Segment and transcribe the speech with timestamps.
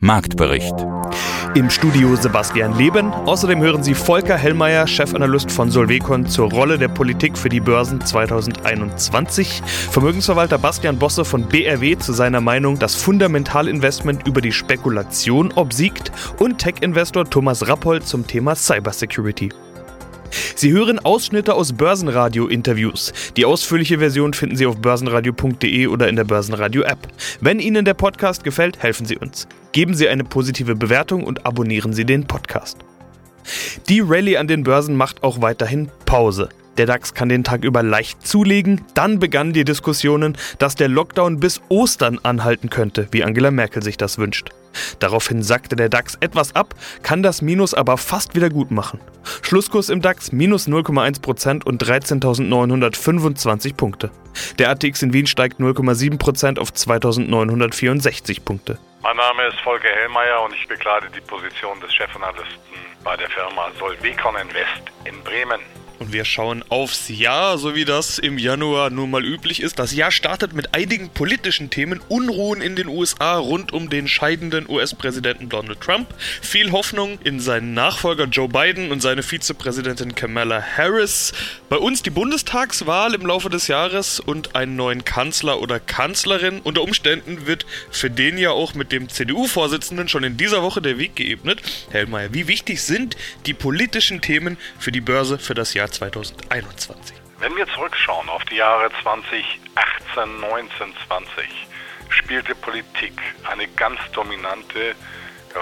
[0.00, 0.74] Marktbericht.
[1.56, 3.10] Im Studio Sebastian Leben.
[3.12, 8.00] Außerdem hören Sie Volker Hellmeier, Chefanalyst von Solvecon, zur Rolle der Politik für die Börsen
[8.00, 9.60] 2021.
[9.90, 16.12] Vermögensverwalter Bastian Bosse von BRW zu seiner Meinung, dass Fundamentalinvestment über die Spekulation obsiegt.
[16.38, 19.48] Und Tech-Investor Thomas Rappold zum Thema Cybersecurity.
[20.54, 23.12] Sie hören Ausschnitte aus Börsenradio-Interviews.
[23.36, 27.08] Die ausführliche Version finden Sie auf börsenradio.de oder in der Börsenradio-App.
[27.40, 29.48] Wenn Ihnen der Podcast gefällt, helfen Sie uns.
[29.72, 32.78] Geben Sie eine positive Bewertung und abonnieren Sie den Podcast.
[33.88, 36.48] Die Rallye an den Börsen macht auch weiterhin Pause.
[36.76, 38.82] Der DAX kann den Tag über leicht zulegen.
[38.94, 43.96] Dann begannen die Diskussionen, dass der Lockdown bis Ostern anhalten könnte, wie Angela Merkel sich
[43.96, 44.50] das wünscht.
[44.98, 49.00] Daraufhin sackte der DAX etwas ab, kann das Minus aber fast wieder gut machen.
[49.42, 54.10] Schlusskurs im DAX minus 0,1% und 13.925 Punkte.
[54.58, 58.78] Der ATX in Wien steigt 0,7% auf 2.964 Punkte.
[59.02, 62.58] Mein Name ist Volker Hellmeier und ich bekleide die Position des Chefanalysten
[63.04, 65.60] bei der Firma Solvecon Invest in Bremen.
[65.98, 69.80] Und wir schauen aufs Jahr, so wie das im Januar nun mal üblich ist.
[69.80, 74.68] Das Jahr startet mit einigen politischen Themen, Unruhen in den USA rund um den scheidenden
[74.68, 76.08] US-Präsidenten Donald Trump,
[76.40, 81.32] viel Hoffnung in seinen Nachfolger Joe Biden und seine Vizepräsidentin Kamala Harris,
[81.68, 86.60] bei uns die Bundestagswahl im Laufe des Jahres und einen neuen Kanzler oder Kanzlerin.
[86.62, 90.98] Unter Umständen wird für den ja auch mit dem CDU-Vorsitzenden schon in dieser Woche der
[90.98, 91.60] Weg geebnet.
[91.90, 97.16] Herr Mayer, wie wichtig sind die politischen Themen für die Börse für das Jahr 2021.
[97.38, 101.66] Wenn wir zurückschauen auf die Jahre 2018, 19, 20,
[102.10, 103.12] spielte Politik
[103.44, 104.94] eine ganz dominante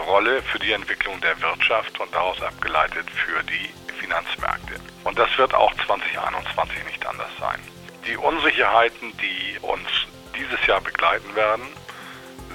[0.07, 4.75] Rolle für die Entwicklung der Wirtschaft und daraus abgeleitet für die Finanzmärkte.
[5.05, 7.61] Und das wird auch 2021 nicht anders sein.
[8.07, 9.89] Die Unsicherheiten, die uns
[10.37, 11.67] dieses Jahr begleiten werden,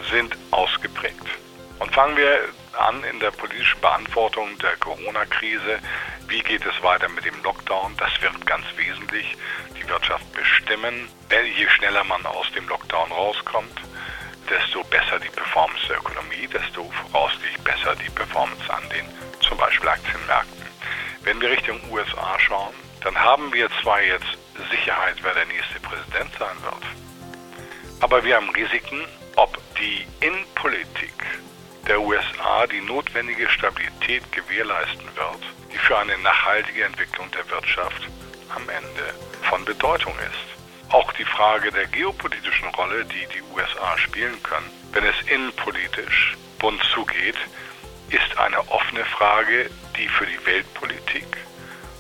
[0.10, 1.26] sind ausgeprägt.
[1.80, 2.40] Und fangen wir
[2.78, 5.80] an in der politischen Beantwortung der Corona-Krise.
[6.28, 7.96] Wie geht es weiter mit dem Lockdown?
[7.98, 9.38] Das wird ganz wesentlich
[9.78, 11.10] die Wirtschaft bestimmen.
[11.30, 13.80] Je schneller man aus dem Lockdown rauskommt,
[14.50, 19.06] desto besser die Performance der Ökonomie, desto voraussichtlich besser die Performance an den
[19.42, 20.66] zum Beispiel Aktienmärkten.
[21.24, 24.38] Wenn wir Richtung USA schauen, dann haben wir zwar jetzt
[24.70, 26.84] Sicherheit, wer der nächste Präsident sein wird,
[28.02, 29.02] aber wir haben Risiken,
[29.36, 31.14] ob die Innenpolitik
[31.88, 38.08] der USA die notwendige Stabilität gewährleisten wird, für eine nachhaltige Entwicklung der Wirtschaft
[38.56, 40.92] am Ende von Bedeutung ist.
[40.94, 46.82] Auch die Frage der geopolitischen Rolle, die die USA spielen können, wenn es innenpolitisch bunt
[46.94, 47.38] zugeht,
[48.10, 51.26] ist eine offene Frage, die für die Weltpolitik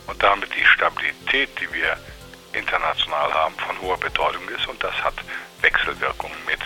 [0.07, 1.97] und damit die Stabilität, die wir
[2.53, 4.67] international haben, von hoher Bedeutung ist.
[4.67, 5.15] Und das hat
[5.61, 6.59] Wechselwirkungen mit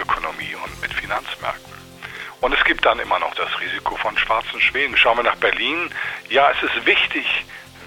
[0.00, 1.73] Ökonomie und mit Finanzmärkten.
[2.40, 4.96] Und es gibt dann immer noch das Risiko von schwarzen Schwänen.
[4.96, 5.90] Schauen wir nach Berlin.
[6.28, 7.26] Ja, es ist wichtig,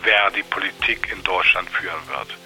[0.03, 2.37] wer die Politik in Deutschland führen wird.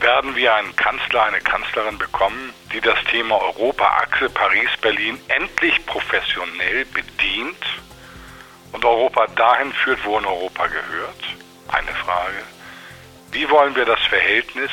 [0.00, 7.64] Werden wir einen Kanzler, eine Kanzlerin bekommen, die das Thema Europa-Achse Paris-Berlin endlich professionell bedient
[8.72, 11.24] und Europa dahin führt, wo in Europa gehört?
[11.68, 12.44] Eine Frage.
[13.32, 14.70] Wie wollen wir das Verhältnis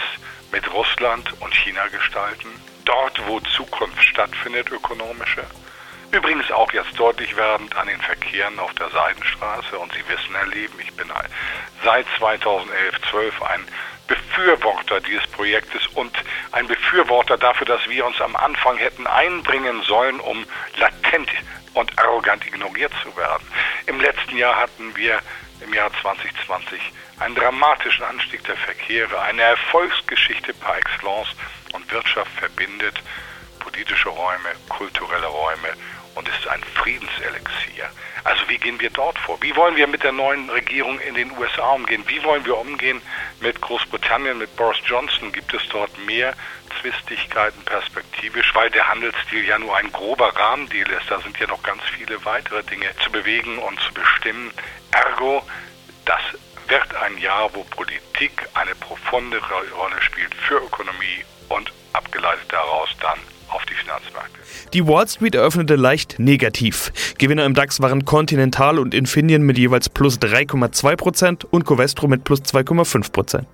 [0.52, 2.50] mit Russland und China gestalten?
[2.86, 5.44] Dort, wo Zukunft stattfindet, ökonomische?
[6.16, 9.78] Übrigens auch jetzt deutlich werdend an den Verkehren auf der Seidenstraße.
[9.78, 11.12] Und Sie wissen, Herr Leben, ich bin
[11.84, 13.68] seit 2011, 12 ein
[14.08, 16.16] Befürworter dieses Projektes und
[16.54, 20.46] ein Befürworter dafür, dass wir uns am Anfang hätten einbringen sollen, um
[20.78, 21.30] latent
[21.74, 23.46] und arrogant ignoriert zu werden.
[23.86, 25.20] Im letzten Jahr hatten wir
[25.60, 26.80] im Jahr 2020
[27.20, 31.28] einen dramatischen Anstieg der Verkehre, eine Erfolgsgeschichte par excellence
[31.74, 33.04] und Wirtschaft verbindet
[33.60, 35.70] politische Räume, kulturelle Räume
[36.16, 37.90] und ist ein Friedenselixier.
[38.24, 39.38] Also wie gehen wir dort vor?
[39.42, 42.04] Wie wollen wir mit der neuen Regierung in den USA umgehen?
[42.08, 43.02] Wie wollen wir umgehen
[43.40, 45.32] mit Großbritannien, mit Boris Johnson?
[45.32, 46.34] Gibt es dort mehr
[46.82, 51.10] Zwistigkeiten perspektivisch, weil der Handelsstil ja nur ein grober Rahmendeal ist.
[51.10, 54.52] Da sind ja noch ganz viele weitere Dinge zu bewegen und zu bestimmen.
[54.92, 55.44] Ergo,
[56.06, 56.22] das
[56.68, 63.20] wird ein Jahr, wo Politik eine profunde Rolle spielt für Ökonomie und abgeleitet daraus dann
[63.96, 64.40] Finanzmärkte.
[64.74, 66.92] Die Wall Street eröffnete leicht negativ.
[67.18, 72.42] Gewinner im DAX waren Continental und Infineon mit jeweils plus 3,2% und Covestro mit plus
[72.42, 73.46] 2,5%.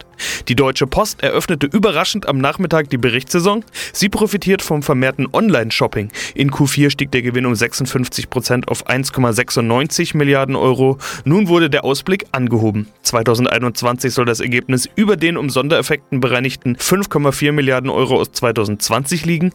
[0.48, 3.64] Die Deutsche Post eröffnete überraschend am Nachmittag die Berichtssaison.
[3.94, 6.12] Sie profitiert vom vermehrten Online-Shopping.
[6.36, 10.98] In Q4 stieg der Gewinn um 56 Prozent auf 1,96 Milliarden Euro.
[11.26, 12.88] Nun wurde der Ausblick angehoben.
[13.04, 19.52] 2021 soll das Ergebnis über den um Sondereffekten bereinigten 5,4 Milliarden Euro aus 2020 liegen.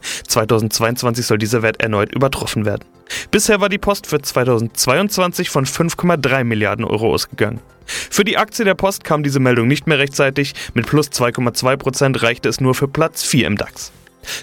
[0.76, 2.84] 2022 soll dieser Wert erneut übertroffen werden.
[3.30, 7.60] Bisher war die Post für 2022 von 5,3 Milliarden Euro ausgegangen.
[7.86, 10.54] Für die Aktie der Post kam diese Meldung nicht mehr rechtzeitig.
[10.74, 13.92] Mit plus 2,2 Prozent reichte es nur für Platz 4 im DAX.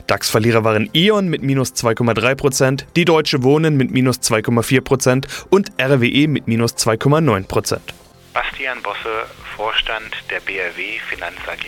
[0.07, 6.47] DAX-Verlierer waren E.ON mit minus 2,3%, die Deutsche Wohnen mit minus 2,4% und RWE mit
[6.47, 7.79] minus 2,9%.
[8.33, 9.25] Bastian Bosse,
[9.57, 11.65] Vorstand der BRW Finanz AG.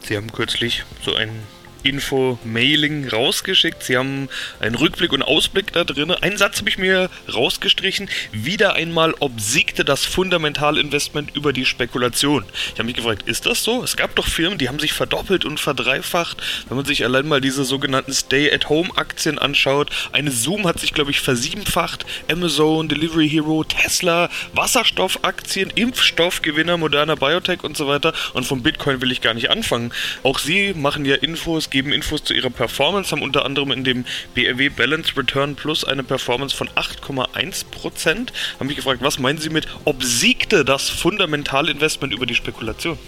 [0.00, 1.42] Sie haben kürzlich so einen
[1.88, 3.82] Info-Mailing rausgeschickt.
[3.82, 4.28] Sie haben
[4.60, 6.10] einen Rückblick und Ausblick da drin.
[6.10, 8.08] Einen Satz habe ich mir rausgestrichen.
[8.32, 12.44] Wieder einmal obsiegte das Fundamentalinvestment über die Spekulation.
[12.72, 13.82] Ich habe mich gefragt, ist das so?
[13.82, 16.42] Es gab doch Firmen, die haben sich verdoppelt und verdreifacht.
[16.68, 19.90] Wenn man sich allein mal diese sogenannten Stay-at-Home-Aktien anschaut.
[20.12, 22.04] Eine Zoom hat sich, glaube ich, versiebenfacht.
[22.30, 28.12] Amazon, Delivery Hero, Tesla, Wasserstoffaktien, Impfstoffgewinner moderner Biotech und so weiter.
[28.34, 29.92] Und vom Bitcoin will ich gar nicht anfangen.
[30.22, 34.06] Auch sie machen ja Infos, geben Infos zu ihrer Performance, haben unter anderem in dem
[34.34, 38.32] BRW Balance Return Plus eine Performance von 8,1%.
[38.58, 42.98] Haben mich gefragt, was meinen Sie mit obsiegte das Fundamentalinvestment über die Spekulation?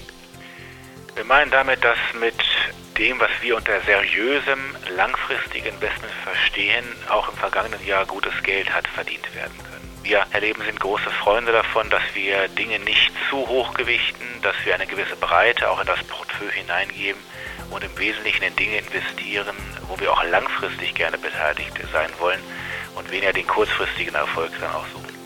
[1.14, 2.34] Wir meinen damit, dass mit
[2.98, 4.58] dem, was wir unter seriösem,
[4.94, 9.88] langfristigen Investment verstehen, auch im vergangenen Jahr gutes Geld hat verdient werden können.
[10.02, 14.74] Wir erleben sind große Freunde davon, dass wir Dinge nicht zu hoch gewichten, dass wir
[14.74, 17.20] eine gewisse Breite auch in das Portfolio hineingeben
[17.70, 19.56] und im Wesentlichen in Dinge investieren,
[19.88, 22.40] wo wir auch langfristig gerne beteiligt sein wollen
[22.94, 25.16] und weniger den kurzfristigen Erfolg dann auch suchen.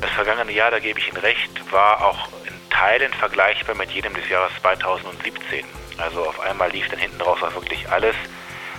[0.00, 4.14] Das vergangene Jahr, da gebe ich Ihnen recht, war auch in Teilen vergleichbar mit jedem
[4.14, 5.64] des Jahres 2017.
[5.98, 8.16] Also auf einmal lief dann hinten draus auch wirklich alles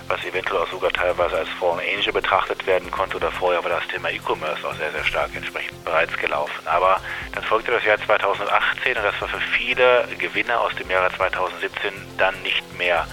[0.08, 3.86] was eventuell auch sogar teilweise als Fallen Angel betrachtet werden konnte oder vorher war das
[3.88, 6.66] Thema E-Commerce auch sehr, sehr stark entsprechend bereits gelaufen.
[6.66, 7.00] Aber
[7.32, 11.92] dann folgte das Jahr 2018 und das war für viele Gewinner aus dem Jahre 2017
[12.18, 13.06] dann nicht mehr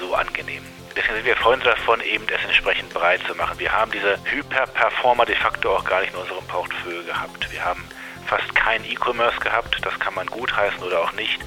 [0.00, 0.64] so angenehm.
[0.96, 3.58] Deswegen sind wir Freunde davon, eben es entsprechend breit zu machen.
[3.58, 7.50] Wir haben diese Hyper-Performer de facto auch gar nicht in unserem Portfolio gehabt.
[7.52, 7.84] Wir haben
[8.26, 11.40] fast kein E-Commerce gehabt, das kann man gutheißen oder auch nicht.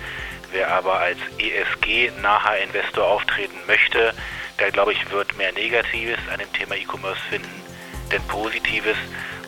[0.52, 4.14] Wer aber als ESG-naher Investor auftreten möchte,
[4.60, 7.62] der, glaube ich, wird mehr Negatives an dem Thema E-Commerce finden,
[8.12, 8.98] denn Positives.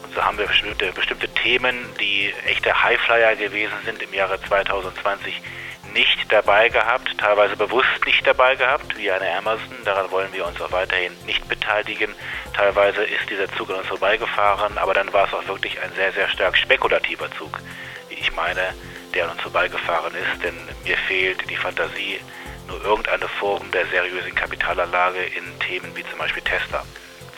[0.04, 5.42] Und so haben wir bestimmte, bestimmte Themen, die echte Highflyer gewesen sind im Jahre 2020,
[5.94, 9.78] nicht dabei gehabt, teilweise bewusst nicht dabei gehabt, wie eine Amazon.
[9.86, 12.14] Daran wollen wir uns auch weiterhin nicht beteiligen.
[12.54, 16.12] Teilweise ist dieser Zug an uns vorbeigefahren, aber dann war es auch wirklich ein sehr,
[16.12, 17.60] sehr stark spekulativer Zug,
[18.10, 18.74] wie ich meine,
[19.14, 22.20] der an uns vorbeigefahren ist, denn mir fehlt die Fantasie,
[22.68, 26.84] nur irgendeine Form der seriösen Kapitalanlage in Themen wie zum Beispiel Tesla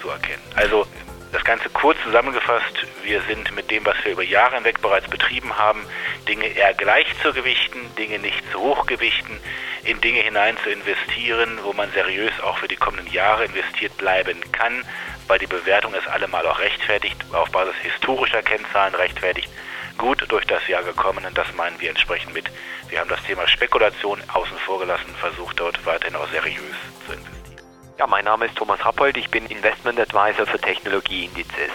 [0.02, 0.44] zu erkennen.
[0.56, 0.86] Also
[1.34, 5.58] das Ganze kurz zusammengefasst, wir sind mit dem, was wir über Jahre hinweg bereits betrieben
[5.58, 5.82] haben,
[6.28, 9.40] Dinge eher gleich zu gewichten, Dinge nicht zu hoch gewichten,
[9.84, 14.40] in Dinge hinein zu investieren, wo man seriös auch für die kommenden Jahre investiert bleiben
[14.52, 14.84] kann,
[15.28, 19.50] weil die Bewertung es allemal auch rechtfertigt, auf Basis historischer Kennzahlen rechtfertigt
[19.98, 22.46] gut durch das Jahr gekommen und das meinen wir entsprechend mit.
[22.90, 27.68] Wir haben das Thema Spekulation außen vor gelassen, versucht dort weiterhin auch seriös zu investieren.
[27.98, 31.72] Ja, mein Name ist Thomas Rappold, ich bin Investment Advisor für Technologieindizes.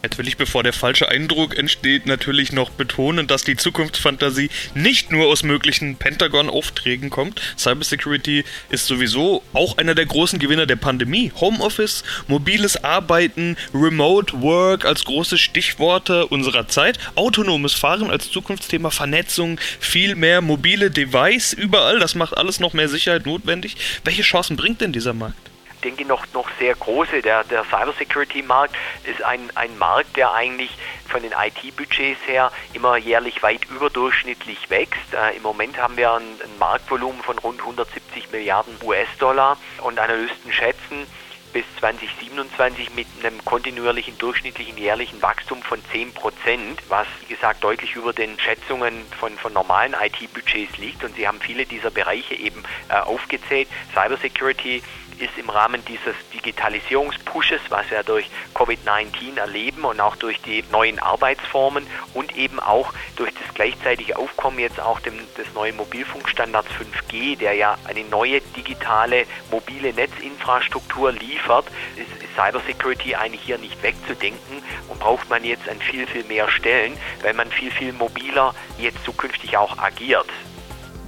[0.00, 5.10] Jetzt will ich, bevor der falsche Eindruck entsteht, natürlich noch betonen, dass die Zukunftsfantasie nicht
[5.10, 7.40] nur aus möglichen Pentagon-Aufträgen kommt.
[7.58, 11.32] Cybersecurity ist sowieso auch einer der großen Gewinner der Pandemie.
[11.40, 17.00] Homeoffice, mobiles Arbeiten, Remote Work als große Stichworte unserer Zeit.
[17.16, 21.98] Autonomes Fahren als Zukunftsthema, Vernetzung, viel mehr mobile Device überall.
[21.98, 23.76] Das macht alles noch mehr Sicherheit notwendig.
[24.04, 25.47] Welche Chancen bringt denn dieser Markt?
[25.80, 27.22] Denke noch, noch sehr große.
[27.22, 30.70] Der, der Cybersecurity-Markt ist ein, ein Markt, der eigentlich
[31.08, 35.14] von den IT-Budgets her immer jährlich weit überdurchschnittlich wächst.
[35.14, 40.52] Äh, Im Moment haben wir ein, ein Marktvolumen von rund 170 Milliarden US-Dollar und Analysten
[40.52, 41.06] schätzen,
[41.52, 47.96] bis 2027 mit einem kontinuierlichen durchschnittlichen jährlichen Wachstum von 10 Prozent, was wie gesagt deutlich
[47.96, 51.04] über den Schätzungen von, von normalen IT-Budgets liegt.
[51.04, 53.68] Und Sie haben viele dieser Bereiche eben äh, aufgezählt.
[53.94, 54.82] Cybersecurity
[55.20, 60.98] ist im Rahmen dieses Digitalisierungspushes, was wir durch Covid-19 erleben und auch durch die neuen
[60.98, 67.36] Arbeitsformen und eben auch durch das gleichzeitige Aufkommen jetzt auch dem, des neuen Mobilfunkstandards 5G,
[67.38, 75.00] der ja eine neue digitale mobile Netzinfrastruktur liefert, ist, Cybersecurity eigentlich hier nicht wegzudenken und
[75.00, 79.56] braucht man jetzt an viel, viel mehr Stellen, weil man viel, viel mobiler jetzt zukünftig
[79.56, 80.28] auch agiert.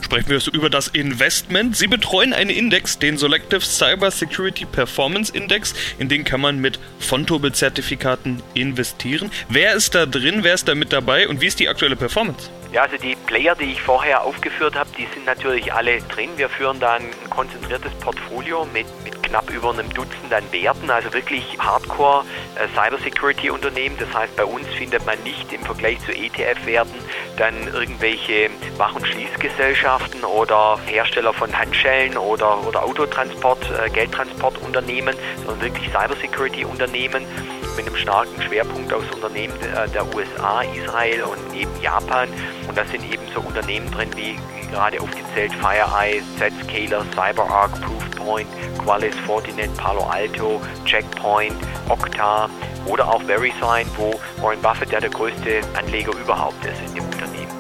[0.01, 1.77] Sprechen wir über das Investment.
[1.77, 5.75] Sie betreuen einen Index, den Selective Cyber Security Performance Index.
[5.99, 9.31] In den kann man mit Fontobel-Zertifikaten investieren.
[9.49, 10.43] Wer ist da drin?
[10.43, 11.29] Wer ist da mit dabei?
[11.29, 12.51] Und wie ist die aktuelle Performance?
[12.73, 16.31] Ja, also die Player, die ich vorher aufgeführt habe, die sind natürlich alle drin.
[16.37, 21.13] Wir führen da ein konzentriertes Portfolio mit, mit knapp über einem Dutzend an Werten, also
[21.13, 22.25] wirklich Hardcore
[22.57, 23.97] äh, Cybersecurity Unternehmen.
[23.99, 26.95] Das heißt, bei uns findet man nicht im Vergleich zu ETF-Werten
[27.37, 35.15] dann irgendwelche Wach- und Schließgesellschaften oder Hersteller von Handschellen oder, oder Autotransport, äh, Geldtransportunternehmen,
[35.47, 37.25] sondern wirklich Cybersecurity Unternehmen
[37.77, 39.55] mit einem starken Schwerpunkt aus Unternehmen
[39.95, 42.29] der USA, Israel und eben Japan.
[42.69, 44.37] Und da sind eben so Unternehmen drin wie
[44.71, 48.49] gerade aufgezählt FireEye, Zscaler, CyberArk, Proofpoint,
[48.83, 51.57] Qualys, Fortinet, Palo Alto, Checkpoint,
[51.89, 52.49] Okta
[52.87, 57.53] oder auch VeriSign, wo Warren Buffett ja der größte Anleger überhaupt ist in dem Unternehmen.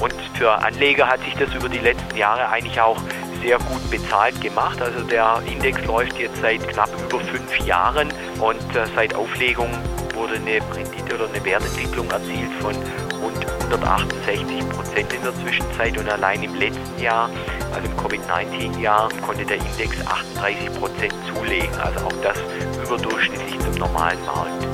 [0.00, 2.98] Und für Anleger hat sich das über die letzten Jahre eigentlich auch
[3.42, 4.80] sehr gut bezahlt gemacht.
[4.80, 9.70] Also der Index läuft jetzt seit knapp über fünf Jahren und äh, seit Auflegung
[10.14, 12.74] wurde eine Rendite oder eine Wertentwicklung erzielt von
[13.20, 17.28] rund 168 Prozent in der Zwischenzeit und allein im letzten Jahr,
[17.74, 21.74] also im Covid-19-Jahr, konnte der Index 38 Prozent zulegen.
[21.78, 22.38] Also auch das
[22.82, 24.66] überdurchschnittlich zum normalen Markt.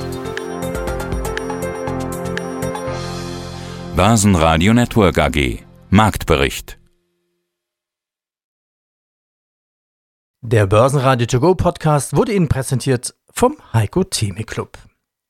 [3.95, 5.59] Börsenradio Network AG
[5.89, 6.77] Marktbericht
[10.41, 14.77] Der Börsenradio To Go Podcast wurde Ihnen präsentiert vom Heiko Theme Club.